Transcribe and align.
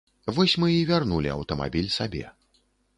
Вось 0.37 0.55
мы 0.63 0.69
і 0.77 0.79
вярнулі 0.93 1.33
аўтамабіль 1.37 1.95
сабе. 2.01 2.25